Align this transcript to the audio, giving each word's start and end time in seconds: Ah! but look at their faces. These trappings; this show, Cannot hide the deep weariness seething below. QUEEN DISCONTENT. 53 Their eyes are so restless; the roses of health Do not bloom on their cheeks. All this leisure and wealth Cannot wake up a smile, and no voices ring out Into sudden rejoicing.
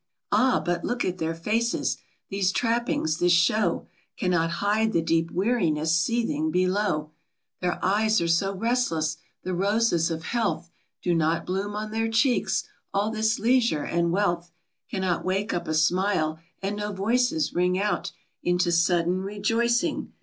Ah! 0.31 0.59
but 0.65 0.83
look 0.83 1.05
at 1.05 1.19
their 1.19 1.35
faces. 1.35 1.97
These 2.29 2.51
trappings; 2.51 3.19
this 3.19 3.31
show, 3.33 3.85
Cannot 4.17 4.49
hide 4.57 4.93
the 4.93 5.01
deep 5.03 5.29
weariness 5.29 5.93
seething 5.95 6.49
below. 6.49 7.11
QUEEN 7.61 7.61
DISCONTENT. 7.61 7.61
53 7.61 7.61
Their 7.61 7.85
eyes 7.85 8.21
are 8.21 8.27
so 8.27 8.55
restless; 8.55 9.17
the 9.43 9.53
roses 9.53 10.09
of 10.09 10.23
health 10.23 10.71
Do 11.03 11.13
not 11.13 11.45
bloom 11.45 11.75
on 11.75 11.91
their 11.91 12.09
cheeks. 12.09 12.63
All 12.91 13.11
this 13.11 13.37
leisure 13.37 13.83
and 13.83 14.11
wealth 14.11 14.49
Cannot 14.89 15.23
wake 15.23 15.53
up 15.53 15.67
a 15.67 15.73
smile, 15.75 16.39
and 16.63 16.77
no 16.77 16.91
voices 16.91 17.53
ring 17.53 17.77
out 17.77 18.11
Into 18.41 18.71
sudden 18.71 19.21
rejoicing. 19.21 20.13